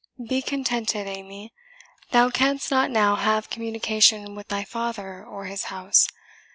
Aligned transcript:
"Be 0.27 0.41
contented, 0.41 1.05
Amy; 1.05 1.53
thou 2.09 2.31
canst 2.31 2.71
not 2.71 2.89
now 2.89 3.13
have 3.13 3.51
communication 3.51 4.33
with 4.33 4.47
thy 4.47 4.63
father 4.63 5.23
or 5.23 5.45
his 5.45 5.65
house. 5.65 6.07